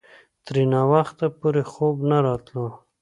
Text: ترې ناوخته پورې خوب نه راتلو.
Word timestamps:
ترې 0.45 0.63
ناوخته 0.73 1.25
پورې 1.39 1.61
خوب 1.71 1.95
نه 2.09 2.17
راتلو. 2.25 2.67